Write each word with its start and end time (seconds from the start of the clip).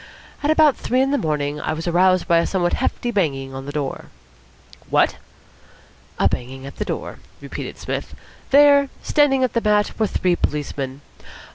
At 0.41 0.49
about 0.49 0.77
three 0.77 0.99
o'clock 0.99 1.03
in 1.03 1.11
the 1.11 1.19
morning 1.27 1.59
I 1.61 1.73
was 1.73 1.87
aroused 1.87 2.27
by 2.27 2.39
a 2.39 2.47
somewhat 2.47 2.73
hefty 2.73 3.11
banging 3.11 3.53
on 3.53 3.67
the 3.67 3.71
door." 3.71 4.05
"What!" 4.89 5.17
"A 6.17 6.27
banging 6.27 6.65
at 6.65 6.77
the 6.77 6.85
door," 6.85 7.19
repeated 7.39 7.77
Psmith. 7.77 8.15
"There, 8.49 8.89
standing 9.03 9.43
on 9.43 9.51
the 9.53 9.61
mat, 9.61 9.99
were 9.99 10.07
three 10.07 10.35
policemen. 10.35 11.01